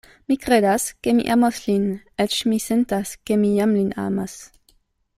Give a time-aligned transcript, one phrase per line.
[0.29, 1.85] Mi kredas, ke mi amos lin;
[2.25, 4.39] eĉ mi sentas, ke mi jam lin amas.